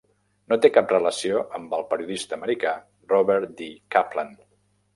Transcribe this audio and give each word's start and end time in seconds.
No 0.53 0.57
té 0.61 0.69
cap 0.77 0.93
relació 0.93 1.43
amb 1.59 1.75
el 1.79 1.85
periodista 1.93 2.37
americà 2.39 2.73
Robert 3.15 3.57
D. 3.63 3.71
Kaplan. 3.97 4.37